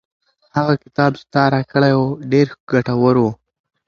هغه 0.55 0.73
کتاب 0.83 1.11
چې 1.19 1.23
تا 1.33 1.43
راکړی 1.53 1.93
و 1.99 2.03
ډېر 2.31 2.47
ګټور 2.71 3.15
و. 3.19 3.25